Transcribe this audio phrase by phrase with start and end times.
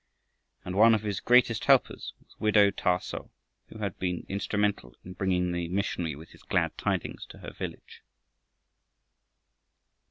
[0.65, 3.29] And one of his greatest helpers was widow Thah so,
[3.67, 8.01] who had been instrumental in bringing the missionary with his glad tidings to her village.